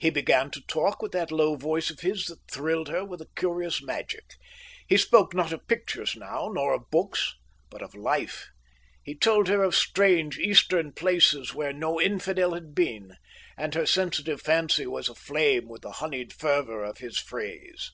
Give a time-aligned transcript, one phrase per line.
[0.00, 3.30] He began to talk with that low voice of his that thrilled her with a
[3.36, 4.24] curious magic.
[4.88, 7.36] He spoke not of pictures now, nor of books,
[7.70, 8.48] but of life.
[9.04, 13.14] He told her of strange Eastern places where no infidel had been,
[13.56, 17.92] and her sensitive fancy was aflame with the honeyed fervour of his phrase.